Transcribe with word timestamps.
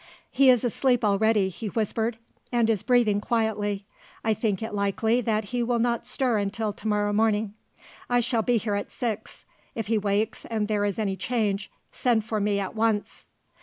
"He 0.31 0.49
is 0.49 0.63
asleep 0.63 1.05
already," 1.05 1.49
he 1.49 1.67
whispered, 1.67 2.17
"and 2.51 2.71
is 2.71 2.81
breathing 2.81 3.21
quietly. 3.21 3.85
I 4.23 4.33
think 4.33 4.63
it 4.63 4.73
likely 4.73 5.21
that 5.21 5.43
he 5.53 5.61
will 5.61 5.77
not 5.77 6.07
stir 6.07 6.39
until 6.39 6.73
tomorrow 6.73 7.13
morning. 7.13 7.53
I 8.09 8.19
shall 8.19 8.41
be 8.41 8.57
here 8.57 8.73
at 8.73 8.91
six. 8.91 9.45
If 9.75 9.85
he 9.85 9.99
wakes, 9.99 10.43
and 10.45 10.67
there 10.67 10.85
is 10.85 10.97
any 10.97 11.15
change, 11.17 11.69
send 11.91 12.23
for 12.23 12.39
me 12.39 12.57
at 12.59 12.73
once." 12.75 13.27